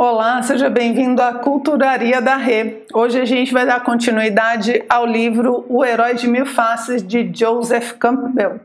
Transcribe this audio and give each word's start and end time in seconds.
Olá, 0.00 0.40
seja 0.44 0.70
bem-vindo 0.70 1.20
à 1.20 1.32
Culturaria 1.34 2.22
da 2.22 2.36
Rê. 2.36 2.84
Hoje 2.94 3.20
a 3.20 3.24
gente 3.24 3.52
vai 3.52 3.66
dar 3.66 3.82
continuidade 3.82 4.84
ao 4.88 5.04
livro 5.04 5.66
O 5.68 5.84
Herói 5.84 6.14
de 6.14 6.28
Mil 6.28 6.46
Faces 6.46 7.02
de 7.04 7.28
Joseph 7.34 7.94
Campbell. 7.94 8.60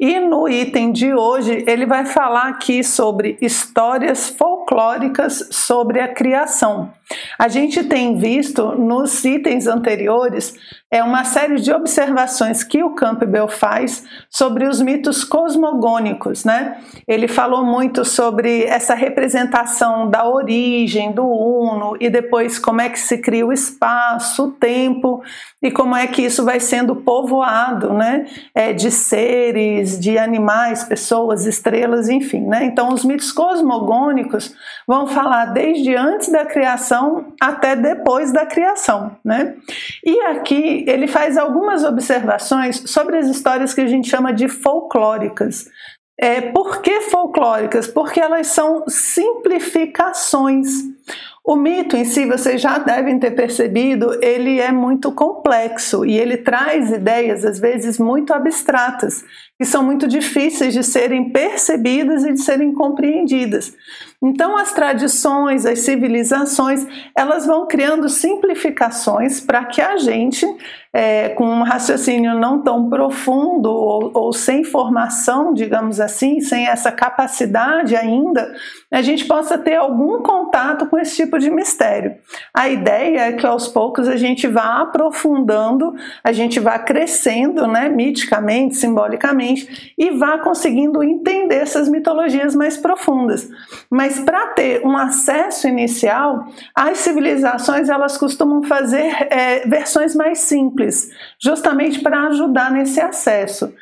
E 0.00 0.18
no 0.18 0.48
item 0.48 0.90
de 0.90 1.14
hoje 1.14 1.62
ele 1.68 1.86
vai 1.86 2.04
falar 2.04 2.48
aqui 2.48 2.82
sobre 2.82 3.38
histórias 3.40 4.30
folclóricas 4.30 5.50
sobre 5.52 6.00
a 6.00 6.08
criação. 6.08 6.92
A 7.38 7.48
gente 7.48 7.84
tem 7.84 8.16
visto 8.16 8.72
nos 8.72 9.24
itens 9.24 9.66
anteriores 9.66 10.54
é 10.92 11.02
uma 11.02 11.24
série 11.24 11.58
de 11.58 11.72
observações 11.72 12.62
que 12.62 12.84
o 12.84 12.90
Campbell 12.90 13.48
faz 13.48 14.04
sobre 14.28 14.66
os 14.66 14.78
mitos 14.78 15.24
cosmogônicos, 15.24 16.44
né? 16.44 16.76
Ele 17.08 17.26
falou 17.26 17.64
muito 17.64 18.04
sobre 18.04 18.64
essa 18.64 18.94
representação 18.94 20.10
da 20.10 20.28
origem 20.28 21.10
do 21.10 21.24
uno 21.24 21.96
e 21.98 22.10
depois 22.10 22.58
como 22.58 22.82
é 22.82 22.90
que 22.90 23.00
se 23.00 23.16
cria 23.16 23.46
o 23.46 23.54
espaço, 23.54 24.44
o 24.44 24.50
tempo 24.50 25.22
e 25.62 25.70
como 25.70 25.96
é 25.96 26.06
que 26.06 26.20
isso 26.20 26.44
vai 26.44 26.60
sendo 26.60 26.94
povoado, 26.94 27.94
né? 27.94 28.26
É, 28.54 28.74
de 28.74 28.90
seres, 28.90 29.98
de 29.98 30.18
animais, 30.18 30.84
pessoas, 30.84 31.46
estrelas, 31.46 32.10
enfim, 32.10 32.42
né? 32.46 32.66
Então 32.66 32.92
os 32.92 33.02
mitos 33.02 33.32
cosmogônicos 33.32 34.54
vão 34.86 35.06
falar 35.06 35.46
desde 35.46 35.96
antes 35.96 36.30
da 36.30 36.44
criação 36.44 37.01
até 37.40 37.76
depois 37.76 38.32
da 38.32 38.46
criação, 38.46 39.16
né? 39.24 39.56
E 40.04 40.20
aqui 40.22 40.84
ele 40.86 41.06
faz 41.06 41.36
algumas 41.36 41.84
observações 41.84 42.82
sobre 42.86 43.16
as 43.18 43.26
histórias 43.26 43.74
que 43.74 43.80
a 43.80 43.86
gente 43.86 44.08
chama 44.08 44.32
de 44.32 44.48
folclóricas. 44.48 45.66
É, 46.18 46.40
por 46.40 46.82
que 46.82 47.00
folclóricas? 47.02 47.86
Porque 47.88 48.20
elas 48.20 48.46
são 48.48 48.84
simplificações. 48.86 50.68
O 51.44 51.56
mito 51.56 51.96
em 51.96 52.04
si, 52.04 52.24
vocês 52.24 52.60
já 52.60 52.78
devem 52.78 53.18
ter 53.18 53.32
percebido, 53.32 54.16
ele 54.22 54.60
é 54.60 54.70
muito 54.70 55.10
complexo 55.10 56.04
e 56.04 56.16
ele 56.16 56.36
traz 56.36 56.92
ideias, 56.92 57.44
às 57.44 57.58
vezes, 57.58 57.98
muito 57.98 58.32
abstratas, 58.32 59.24
que 59.58 59.64
são 59.64 59.82
muito 59.82 60.06
difíceis 60.06 60.72
de 60.72 60.84
serem 60.84 61.30
percebidas 61.30 62.24
e 62.24 62.32
de 62.32 62.40
serem 62.40 62.72
compreendidas. 62.72 63.74
Então, 64.24 64.56
as 64.56 64.72
tradições, 64.72 65.66
as 65.66 65.80
civilizações, 65.80 66.86
elas 67.16 67.44
vão 67.44 67.66
criando 67.66 68.08
simplificações 68.08 69.40
para 69.40 69.64
que 69.64 69.80
a 69.80 69.96
gente, 69.96 70.46
é, 70.92 71.30
com 71.30 71.44
um 71.44 71.64
raciocínio 71.64 72.38
não 72.38 72.62
tão 72.62 72.88
profundo 72.88 73.68
ou, 73.68 74.12
ou, 74.14 74.32
sem 74.32 74.62
formação, 74.62 75.52
digamos 75.52 75.98
assim, 75.98 76.40
sem 76.40 76.68
essa 76.68 76.92
capacidade 76.92 77.96
ainda, 77.96 78.54
a 78.92 79.02
gente 79.02 79.24
possa 79.24 79.58
ter 79.58 79.74
algum 79.74 80.22
contato 80.22 80.86
com 80.92 80.98
esse 80.98 81.16
tipo 81.16 81.38
de 81.38 81.50
mistério. 81.50 82.16
A 82.52 82.68
ideia 82.68 83.20
é 83.20 83.32
que 83.32 83.46
aos 83.46 83.66
poucos 83.66 84.06
a 84.06 84.16
gente 84.18 84.46
vá 84.46 84.82
aprofundando, 84.82 85.94
a 86.22 86.32
gente 86.32 86.60
vá 86.60 86.78
crescendo, 86.78 87.66
né, 87.66 87.88
miticamente, 87.88 88.76
simbolicamente, 88.76 89.94
e 89.96 90.10
vá 90.10 90.36
conseguindo 90.36 91.02
entender 91.02 91.54
essas 91.54 91.88
mitologias 91.88 92.54
mais 92.54 92.76
profundas. 92.76 93.48
Mas 93.88 94.20
para 94.20 94.48
ter 94.48 94.86
um 94.86 94.94
acesso 94.94 95.66
inicial, 95.66 96.44
as 96.74 96.98
civilizações 96.98 97.88
elas 97.88 98.18
costumam 98.18 98.62
fazer 98.62 99.32
é, 99.32 99.66
versões 99.66 100.14
mais 100.14 100.40
simples, 100.40 101.10
justamente 101.42 102.00
para 102.00 102.26
ajudar 102.26 102.70
nesse 102.70 103.00
acesso. 103.00 103.72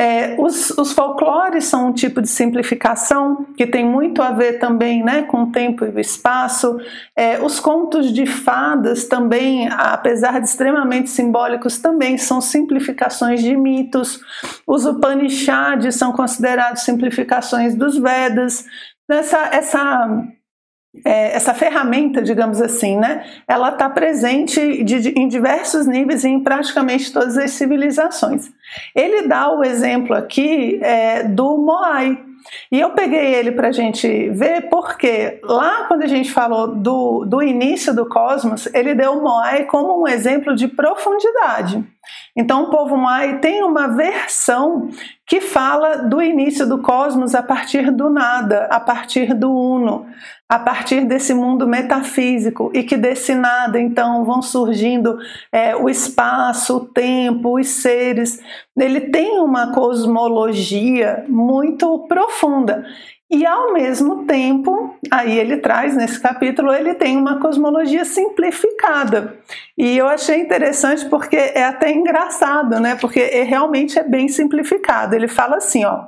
É, 0.00 0.36
os, 0.38 0.70
os, 0.78 0.92
folclores 0.92 1.64
são 1.64 1.88
um 1.88 1.92
tipo 1.92 2.22
de 2.22 2.28
simplificação 2.28 3.44
que 3.56 3.66
tem 3.66 3.84
muito 3.84 4.22
a 4.22 4.30
ver 4.30 4.60
também 4.60 5.02
né, 5.02 5.22
com 5.22 5.42
o 5.42 5.50
tempo 5.50 5.84
e 5.84 5.88
o 5.88 5.98
espaço. 5.98 6.78
É, 7.16 7.40
os 7.40 7.58
contos 7.58 8.12
de 8.12 8.24
fadas 8.24 9.08
também, 9.08 9.68
apesar 9.68 10.38
de 10.38 10.46
extremamente 10.46 11.10
simbólicos, 11.10 11.78
também 11.78 12.16
são 12.16 12.40
simplificações 12.40 13.42
de 13.42 13.56
mitos. 13.56 14.20
Os 14.64 14.86
Upanishads 14.86 15.96
são 15.96 16.12
considerados 16.12 16.82
simplificações 16.82 17.74
dos 17.74 17.98
Vedas 17.98 18.64
essa, 19.10 19.48
essa, 19.52 20.22
é, 21.04 21.34
essa 21.36 21.54
ferramenta, 21.54 22.22
digamos 22.22 22.60
assim, 22.60 22.96
né, 22.96 23.24
ela 23.46 23.70
está 23.70 23.88
presente 23.88 24.82
de, 24.82 25.00
de, 25.00 25.08
em 25.10 25.28
diversos 25.28 25.86
níveis 25.86 26.24
em 26.24 26.40
praticamente 26.40 27.12
todas 27.12 27.36
as 27.36 27.50
civilizações. 27.52 28.50
Ele 28.94 29.28
dá 29.28 29.50
o 29.50 29.64
exemplo 29.64 30.14
aqui 30.14 30.78
é, 30.82 31.22
do 31.24 31.58
Moai. 31.58 32.18
E 32.72 32.80
eu 32.80 32.90
peguei 32.90 33.34
ele 33.34 33.52
para 33.52 33.68
a 33.68 33.72
gente 33.72 34.30
ver 34.30 34.68
porque 34.70 35.40
lá 35.42 35.84
quando 35.84 36.02
a 36.02 36.06
gente 36.06 36.30
falou 36.30 36.68
do, 36.68 37.24
do 37.24 37.42
início 37.42 37.94
do 37.94 38.08
cosmos, 38.08 38.66
ele 38.72 38.94
deu 38.94 39.12
o 39.12 39.22
Moai 39.22 39.64
como 39.64 40.02
um 40.02 40.08
exemplo 40.08 40.54
de 40.54 40.68
profundidade. 40.68 41.84
Então, 42.36 42.64
o 42.64 42.70
povo 42.70 42.96
Moai 42.96 43.38
tem 43.38 43.62
uma 43.62 43.88
versão 43.88 44.88
que 45.26 45.40
fala 45.40 45.96
do 45.96 46.22
início 46.22 46.66
do 46.66 46.78
cosmos 46.78 47.34
a 47.34 47.42
partir 47.42 47.90
do 47.90 48.08
nada, 48.08 48.66
a 48.70 48.80
partir 48.80 49.34
do 49.34 49.50
uno, 49.50 50.06
a 50.48 50.58
partir 50.58 51.04
desse 51.04 51.34
mundo 51.34 51.66
metafísico 51.66 52.70
e 52.72 52.82
que 52.82 52.96
desse 52.96 53.34
nada 53.34 53.78
então 53.78 54.24
vão 54.24 54.40
surgindo 54.40 55.18
é, 55.52 55.76
o 55.76 55.90
espaço, 55.90 56.76
o 56.78 56.86
tempo, 56.86 57.58
os 57.58 57.68
seres. 57.68 58.40
Ele 58.76 59.00
tem 59.00 59.38
uma 59.40 59.72
cosmologia 59.74 61.24
muito 61.28 62.06
profunda 62.08 62.86
e 63.30 63.44
ao 63.44 63.74
mesmo 63.74 64.24
tempo, 64.24 64.96
aí 65.10 65.38
ele 65.38 65.58
traz 65.58 65.94
nesse 65.94 66.18
capítulo, 66.18 66.72
ele 66.72 66.94
tem 66.94 67.14
uma 67.14 67.38
cosmologia 67.38 68.02
simplificada. 68.02 69.38
E 69.76 69.98
eu 69.98 70.08
achei 70.08 70.40
interessante 70.40 71.04
porque 71.10 71.36
é 71.36 71.64
até 71.64 71.92
engraçado, 71.92 72.80
né? 72.80 72.96
Porque 72.96 73.20
é, 73.20 73.42
realmente 73.42 73.98
é 73.98 74.02
bem 74.02 74.28
simplificado. 74.28 75.14
Ele 75.14 75.28
fala 75.28 75.56
assim, 75.56 75.84
ó: 75.84 76.06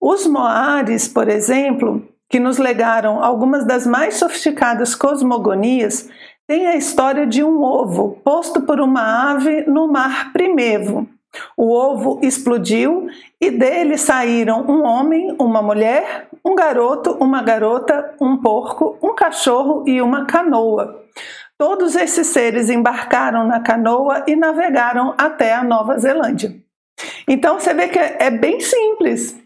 Os 0.00 0.26
Moares, 0.26 1.06
por 1.06 1.28
exemplo, 1.28 2.08
que 2.30 2.40
nos 2.40 2.56
legaram 2.56 3.22
algumas 3.22 3.66
das 3.66 3.86
mais 3.86 4.14
sofisticadas 4.14 4.94
cosmogonias, 4.94 6.08
têm 6.46 6.66
a 6.66 6.76
história 6.76 7.26
de 7.26 7.44
um 7.44 7.62
ovo 7.62 8.22
posto 8.24 8.62
por 8.62 8.80
uma 8.80 9.32
ave 9.32 9.66
no 9.66 9.86
mar 9.86 10.32
primevo 10.32 11.06
o 11.56 11.72
ovo 11.72 12.20
explodiu 12.22 13.08
e 13.40 13.50
dele 13.50 13.96
saíram 13.96 14.64
um 14.68 14.84
homem, 14.84 15.34
uma 15.38 15.62
mulher, 15.62 16.28
um 16.44 16.54
garoto, 16.54 17.12
uma 17.20 17.42
garota, 17.42 18.14
um 18.20 18.36
porco, 18.36 18.98
um 19.02 19.14
cachorro 19.14 19.84
e 19.86 20.00
uma 20.00 20.26
canoa. 20.26 21.02
Todos 21.58 21.96
esses 21.96 22.26
seres 22.26 22.68
embarcaram 22.68 23.46
na 23.46 23.60
canoa 23.60 24.24
e 24.26 24.36
navegaram 24.36 25.14
até 25.16 25.54
a 25.54 25.64
Nova 25.64 25.98
Zelândia. 25.98 26.54
Então 27.26 27.58
você 27.58 27.72
vê 27.72 27.88
que 27.88 27.98
é 27.98 28.30
bem 28.30 28.60
simples. 28.60 29.36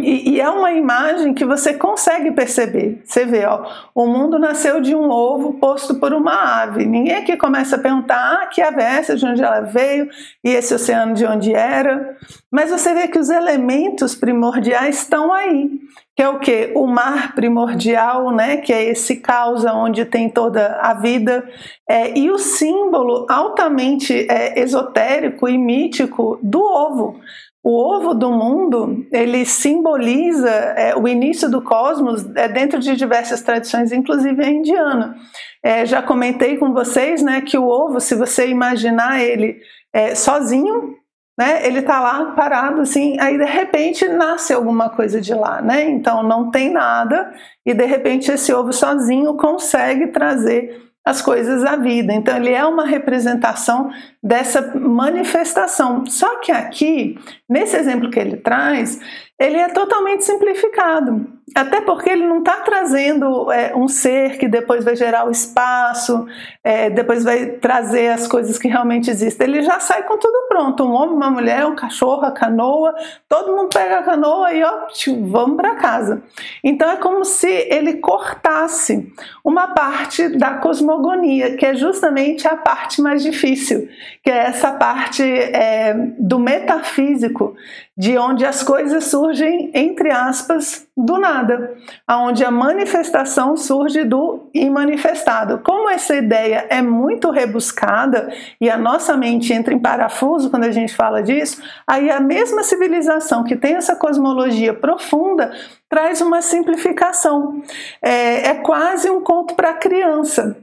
E, 0.00 0.30
e, 0.30 0.40
é 0.40 0.48
uma 0.48 0.70
imagem 0.72 1.34
que 1.34 1.44
você 1.44 1.74
consegue 1.74 2.30
perceber. 2.30 3.02
Você 3.04 3.24
vê, 3.24 3.44
ó, 3.44 3.66
o 3.92 4.06
mundo 4.06 4.38
nasceu 4.38 4.80
de 4.80 4.94
um 4.94 5.10
ovo 5.10 5.54
posto 5.54 5.96
por 5.96 6.12
uma 6.14 6.62
ave. 6.62 6.86
Ninguém 6.86 7.16
aqui 7.16 7.36
começa 7.36 7.74
a 7.74 7.80
perguntar 7.80 8.42
ah, 8.42 8.46
que 8.46 8.62
ave 8.62 8.80
é 8.80 8.84
essa, 8.84 9.16
de 9.16 9.26
onde 9.26 9.42
ela 9.42 9.60
veio, 9.60 10.08
e 10.44 10.50
esse 10.50 10.72
oceano 10.72 11.14
de 11.14 11.26
onde 11.26 11.52
era. 11.52 12.16
Mas 12.50 12.70
você 12.70 12.94
vê 12.94 13.08
que 13.08 13.18
os 13.18 13.28
elementos 13.28 14.14
primordiais 14.14 14.98
estão 14.98 15.32
aí. 15.32 15.68
Que 16.14 16.22
é 16.22 16.28
o 16.28 16.38
que? 16.38 16.72
O 16.76 16.86
mar 16.86 17.34
primordial, 17.34 18.30
né? 18.30 18.58
Que 18.58 18.72
é 18.72 18.84
esse 18.84 19.16
caos 19.16 19.64
onde 19.64 20.04
tem 20.04 20.28
toda 20.28 20.78
a 20.80 20.94
vida. 20.94 21.44
É, 21.88 22.16
e 22.16 22.30
o 22.30 22.38
símbolo 22.38 23.26
altamente 23.28 24.26
é, 24.30 24.60
esotérico 24.60 25.48
e 25.48 25.58
mítico 25.58 26.38
do 26.40 26.60
ovo 26.60 27.20
o 27.68 27.72
ovo 27.72 28.14
do 28.14 28.32
mundo 28.32 29.06
ele 29.12 29.44
simboliza 29.44 30.48
é, 30.48 30.96
o 30.96 31.06
início 31.06 31.50
do 31.50 31.60
cosmos 31.60 32.24
é, 32.34 32.48
dentro 32.48 32.80
de 32.80 32.96
diversas 32.96 33.42
tradições, 33.42 33.92
inclusive 33.92 34.42
a 34.42 34.48
indiana. 34.48 35.14
É, 35.62 35.84
já 35.84 36.00
comentei 36.00 36.56
com 36.56 36.72
vocês 36.72 37.22
né, 37.22 37.42
que 37.42 37.58
o 37.58 37.68
ovo, 37.68 38.00
se 38.00 38.14
você 38.14 38.48
imaginar 38.48 39.20
ele 39.20 39.60
é, 39.92 40.14
sozinho, 40.14 40.94
né, 41.38 41.66
ele 41.66 41.80
está 41.80 42.00
lá 42.00 42.32
parado 42.32 42.80
assim, 42.80 43.20
aí 43.20 43.36
de 43.36 43.44
repente 43.44 44.08
nasce 44.08 44.54
alguma 44.54 44.88
coisa 44.88 45.20
de 45.20 45.34
lá, 45.34 45.60
né? 45.60 45.90
Então 45.90 46.22
não 46.22 46.50
tem 46.50 46.72
nada 46.72 47.30
e 47.66 47.74
de 47.74 47.84
repente 47.84 48.32
esse 48.32 48.50
ovo 48.50 48.72
sozinho 48.72 49.34
consegue 49.34 50.06
trazer 50.06 50.87
as 51.08 51.22
coisas 51.22 51.64
à 51.64 51.74
vida. 51.74 52.12
Então, 52.12 52.36
ele 52.36 52.52
é 52.52 52.64
uma 52.66 52.84
representação 52.84 53.90
dessa 54.22 54.78
manifestação. 54.78 56.04
Só 56.04 56.38
que 56.40 56.52
aqui, 56.52 57.18
nesse 57.48 57.76
exemplo 57.76 58.10
que 58.10 58.20
ele 58.20 58.36
traz, 58.36 59.00
ele 59.38 59.56
é 59.56 59.68
totalmente 59.68 60.24
simplificado. 60.24 61.38
Até 61.54 61.80
porque 61.80 62.10
ele 62.10 62.26
não 62.26 62.40
está 62.40 62.56
trazendo 62.56 63.50
é, 63.50 63.74
um 63.74 63.88
ser 63.88 64.36
que 64.36 64.46
depois 64.46 64.84
vai 64.84 64.94
gerar 64.94 65.26
o 65.26 65.30
espaço, 65.30 66.26
é, 66.62 66.90
depois 66.90 67.24
vai 67.24 67.46
trazer 67.46 68.08
as 68.08 68.26
coisas 68.26 68.58
que 68.58 68.68
realmente 68.68 69.10
existem. 69.10 69.48
Ele 69.48 69.62
já 69.62 69.80
sai 69.80 70.02
com 70.02 70.18
tudo 70.18 70.46
pronto: 70.48 70.84
um 70.84 70.92
homem, 70.92 71.16
uma 71.16 71.30
mulher, 71.30 71.66
um 71.66 71.74
cachorro, 71.74 72.24
a 72.24 72.32
canoa, 72.32 72.94
todo 73.28 73.56
mundo 73.56 73.70
pega 73.72 74.00
a 74.00 74.02
canoa 74.02 74.52
e 74.52 74.62
ó, 74.62 74.86
vamos 75.30 75.56
para 75.56 75.76
casa. 75.76 76.22
Então 76.62 76.90
é 76.90 76.96
como 76.96 77.24
se 77.24 77.48
ele 77.48 77.94
cortasse 77.94 79.10
uma 79.44 79.68
parte 79.68 80.28
da 80.36 80.54
cosmogonia, 80.54 81.56
que 81.56 81.64
é 81.64 81.74
justamente 81.74 82.46
a 82.46 82.56
parte 82.56 83.00
mais 83.00 83.22
difícil, 83.22 83.88
que 84.22 84.30
é 84.30 84.48
essa 84.48 84.72
parte 84.72 85.22
é, 85.22 85.94
do 86.18 86.38
metafísico, 86.38 87.56
de 87.96 88.16
onde 88.16 88.44
as 88.44 88.62
coisas 88.62 89.04
surgem, 89.04 89.27
entre 89.74 90.10
aspas, 90.10 90.86
do 90.96 91.18
nada, 91.18 91.76
aonde 92.06 92.44
a 92.44 92.50
manifestação 92.50 93.56
surge 93.56 94.04
do 94.04 94.48
imanifestado. 94.52 95.58
Como 95.58 95.88
essa 95.88 96.16
ideia 96.16 96.66
é 96.68 96.82
muito 96.82 97.30
rebuscada 97.30 98.32
e 98.60 98.68
a 98.68 98.76
nossa 98.76 99.16
mente 99.16 99.52
entra 99.52 99.72
em 99.74 99.78
parafuso 99.78 100.50
quando 100.50 100.64
a 100.64 100.70
gente 100.70 100.94
fala 100.94 101.22
disso, 101.22 101.62
aí 101.86 102.10
a 102.10 102.20
mesma 102.20 102.62
civilização 102.62 103.44
que 103.44 103.56
tem 103.56 103.74
essa 103.74 103.94
cosmologia 103.94 104.74
profunda 104.74 105.52
traz 105.88 106.20
uma 106.20 106.42
simplificação. 106.42 107.62
É, 108.02 108.48
é 108.48 108.54
quase 108.54 109.08
um 109.10 109.20
conto 109.20 109.54
para 109.54 109.74
criança. 109.74 110.56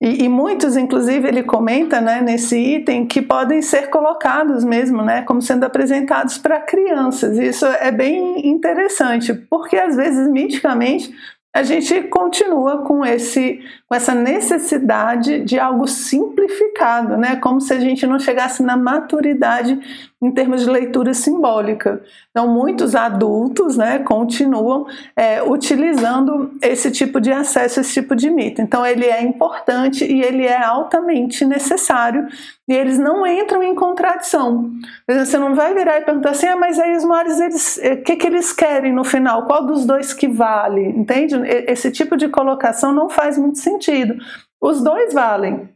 E, 0.00 0.24
e, 0.24 0.28
muitos, 0.28 0.76
inclusive, 0.76 1.26
ele 1.26 1.42
comenta 1.42 2.02
né, 2.02 2.20
nesse 2.20 2.58
item 2.58 3.06
que 3.06 3.22
podem 3.22 3.62
ser 3.62 3.88
colocados 3.88 4.62
mesmo, 4.62 5.02
né, 5.02 5.22
como 5.22 5.40
sendo 5.40 5.64
apresentados 5.64 6.36
para 6.36 6.60
crianças. 6.60 7.38
Isso 7.38 7.64
é 7.64 7.90
bem 7.90 8.46
interessante, 8.46 9.32
porque 9.32 9.76
às 9.76 9.96
vezes, 9.96 10.28
miticamente, 10.30 11.14
a 11.56 11.62
gente 11.62 12.02
continua 12.02 12.82
com, 12.82 13.02
esse, 13.02 13.60
com 13.88 13.94
essa 13.94 14.14
necessidade 14.14 15.40
de 15.40 15.58
algo 15.58 15.88
simplificado, 15.88 17.16
né? 17.16 17.36
como 17.36 17.62
se 17.62 17.72
a 17.72 17.80
gente 17.80 18.06
não 18.06 18.18
chegasse 18.18 18.62
na 18.62 18.76
maturidade 18.76 19.80
em 20.20 20.30
termos 20.30 20.60
de 20.60 20.68
leitura 20.68 21.14
simbólica. 21.14 22.02
Então, 22.30 22.46
muitos 22.46 22.94
adultos 22.94 23.74
né, 23.74 24.00
continuam 24.00 24.86
é, 25.16 25.42
utilizando 25.42 26.52
esse 26.60 26.90
tipo 26.90 27.18
de 27.18 27.32
acesso, 27.32 27.80
esse 27.80 27.94
tipo 27.94 28.14
de 28.14 28.28
mito. 28.28 28.60
Então, 28.60 28.84
ele 28.84 29.06
é 29.06 29.22
importante 29.22 30.04
e 30.04 30.20
ele 30.22 30.44
é 30.44 30.62
altamente 30.62 31.42
necessário 31.46 32.28
e 32.68 32.74
eles 32.74 32.98
não 32.98 33.26
entram 33.26 33.62
em 33.62 33.74
contradição. 33.74 34.70
Você 35.08 35.38
não 35.38 35.54
vai 35.54 35.72
virar 35.72 35.98
e 35.98 36.04
perguntar 36.04 36.30
assim, 36.30 36.46
ah, 36.46 36.56
mas 36.56 36.78
aí 36.78 36.96
os 36.96 37.04
mares, 37.04 37.38
eles, 37.38 37.76
o 37.76 37.80
eh, 37.82 37.96
que, 37.96 38.16
que 38.16 38.26
eles 38.26 38.52
querem 38.52 38.92
no 38.92 39.04
final? 39.04 39.46
Qual 39.46 39.64
dos 39.64 39.86
dois 39.86 40.12
que 40.12 40.26
vale? 40.26 40.88
Entende? 40.88 41.36
Esse 41.46 41.90
tipo 41.92 42.16
de 42.16 42.28
colocação 42.28 42.92
não 42.92 43.08
faz 43.08 43.38
muito 43.38 43.58
sentido. 43.58 44.16
Os 44.60 44.82
dois 44.82 45.14
valem. 45.14 45.68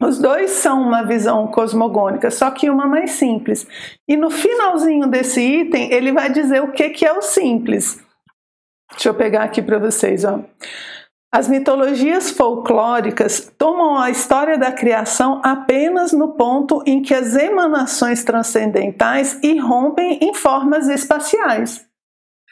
Os 0.00 0.18
dois 0.18 0.50
são 0.52 0.80
uma 0.80 1.02
visão 1.02 1.46
cosmogônica, 1.48 2.30
só 2.30 2.50
que 2.50 2.70
uma 2.70 2.86
mais 2.86 3.10
simples. 3.10 3.66
E 4.08 4.16
no 4.16 4.30
finalzinho 4.30 5.06
desse 5.06 5.40
item, 5.42 5.92
ele 5.92 6.10
vai 6.10 6.30
dizer 6.30 6.62
o 6.62 6.72
que, 6.72 6.88
que 6.90 7.04
é 7.04 7.12
o 7.12 7.20
simples. 7.20 8.00
Deixa 8.92 9.10
eu 9.10 9.14
pegar 9.14 9.42
aqui 9.42 9.60
para 9.60 9.78
vocês. 9.78 10.24
Ó. 10.24 10.40
As 11.32 11.46
mitologias 11.46 12.30
folclóricas 12.30 13.52
tomam 13.56 13.96
a 13.96 14.10
história 14.10 14.58
da 14.58 14.72
criação 14.72 15.40
apenas 15.44 16.12
no 16.12 16.34
ponto 16.34 16.82
em 16.84 17.00
que 17.02 17.14
as 17.14 17.36
emanações 17.36 18.24
transcendentais 18.24 19.38
irrompem 19.40 20.18
em 20.20 20.34
formas 20.34 20.88
espaciais. 20.88 21.86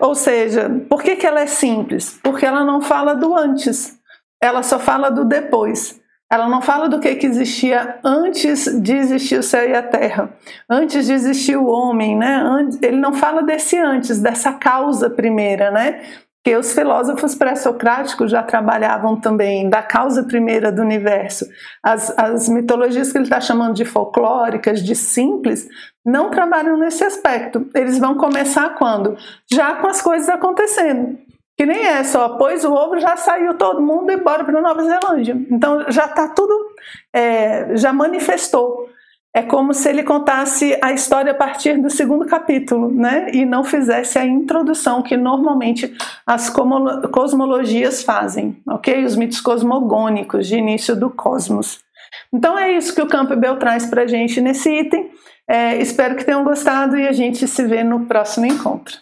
Ou 0.00 0.14
seja, 0.14 0.70
por 0.88 1.02
que, 1.02 1.16
que 1.16 1.26
ela 1.26 1.40
é 1.40 1.46
simples? 1.46 2.20
Porque 2.22 2.46
ela 2.46 2.62
não 2.62 2.80
fala 2.80 3.14
do 3.14 3.36
antes, 3.36 3.98
ela 4.40 4.62
só 4.62 4.78
fala 4.78 5.10
do 5.10 5.24
depois. 5.24 6.00
Ela 6.30 6.46
não 6.46 6.60
fala 6.60 6.90
do 6.90 7.00
que, 7.00 7.14
que 7.16 7.26
existia 7.26 7.98
antes 8.04 8.66
de 8.82 8.94
existir 8.94 9.38
o 9.38 9.42
céu 9.42 9.66
e 9.66 9.74
a 9.74 9.82
terra, 9.82 10.30
antes 10.68 11.06
de 11.06 11.14
existir 11.14 11.56
o 11.56 11.66
homem, 11.66 12.14
né? 12.14 12.44
Ele 12.82 12.98
não 12.98 13.14
fala 13.14 13.42
desse 13.42 13.78
antes, 13.78 14.20
dessa 14.20 14.52
causa 14.52 15.08
primeira, 15.08 15.70
né? 15.70 16.02
Que 16.48 16.56
os 16.56 16.72
filósofos 16.72 17.34
pré-socráticos 17.34 18.30
já 18.30 18.42
trabalhavam 18.42 19.20
também 19.20 19.68
da 19.68 19.82
causa 19.82 20.22
primeira 20.22 20.72
do 20.72 20.80
universo. 20.80 21.46
As, 21.82 22.18
as 22.18 22.48
mitologias 22.48 23.12
que 23.12 23.18
ele 23.18 23.24
está 23.24 23.38
chamando 23.38 23.74
de 23.74 23.84
folclóricas, 23.84 24.82
de 24.82 24.96
simples, 24.96 25.68
não 26.02 26.30
trabalham 26.30 26.78
nesse 26.78 27.04
aspecto. 27.04 27.68
Eles 27.74 27.98
vão 27.98 28.16
começar 28.16 28.76
quando? 28.76 29.14
Já 29.52 29.74
com 29.74 29.88
as 29.88 30.00
coisas 30.00 30.26
acontecendo. 30.26 31.18
Que 31.54 31.66
nem 31.66 31.84
é 31.84 32.02
só, 32.02 32.30
pôs 32.38 32.64
o 32.64 32.72
ovo, 32.72 32.98
já 32.98 33.14
saiu 33.14 33.52
todo 33.52 33.82
mundo 33.82 34.10
e 34.10 34.16
bora 34.16 34.42
para 34.42 34.62
Nova 34.62 34.82
Zelândia. 34.82 35.36
Então 35.50 35.84
já 35.90 36.06
está 36.06 36.28
tudo, 36.28 36.54
é, 37.12 37.76
já 37.76 37.92
manifestou. 37.92 38.87
É 39.34 39.42
como 39.42 39.74
se 39.74 39.88
ele 39.88 40.02
contasse 40.02 40.76
a 40.82 40.92
história 40.92 41.32
a 41.32 41.34
partir 41.34 41.80
do 41.80 41.90
segundo 41.90 42.26
capítulo, 42.26 42.90
né? 42.90 43.30
E 43.32 43.44
não 43.44 43.62
fizesse 43.62 44.18
a 44.18 44.24
introdução 44.24 45.02
que 45.02 45.16
normalmente 45.16 45.94
as 46.26 46.50
cosmologias 46.50 48.02
fazem, 48.02 48.56
ok? 48.66 49.04
Os 49.04 49.16
mitos 49.16 49.40
cosmogônicos 49.40 50.46
de 50.46 50.56
início 50.56 50.96
do 50.96 51.10
cosmos. 51.10 51.78
Então 52.32 52.58
é 52.58 52.72
isso 52.72 52.94
que 52.94 53.02
o 53.02 53.06
Campbell 53.06 53.58
traz 53.58 53.86
para 53.86 54.02
a 54.02 54.06
gente 54.06 54.40
nesse 54.40 54.70
item. 54.70 55.10
É, 55.46 55.76
espero 55.76 56.16
que 56.16 56.24
tenham 56.24 56.44
gostado 56.44 56.96
e 56.96 57.06
a 57.06 57.12
gente 57.12 57.46
se 57.46 57.64
vê 57.66 57.84
no 57.84 58.06
próximo 58.06 58.46
encontro. 58.46 58.96